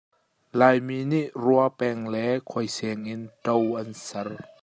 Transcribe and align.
Laimi 0.59 0.97
nih 1.09 1.27
rua 1.43 1.65
peng 1.79 2.01
le 2.13 2.23
khuaiseng 2.49 3.03
in 3.13 3.21
ṭo 3.43 3.53
an 3.81 3.89
ser. 4.05 4.29